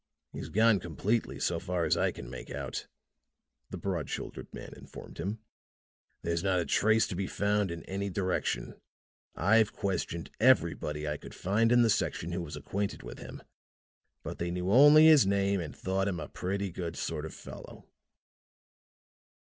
[0.33, 2.87] "He's gone completely, so far as I can make out,"
[3.69, 5.37] the broad shouldered man informed him.
[6.23, 8.81] "There's not a trace to be found in any direction.
[9.35, 13.43] I've questioned everybody I could find in the section who was acquainted with him,
[14.23, 17.85] but they knew only his name and thought him a pretty good sort of fellow."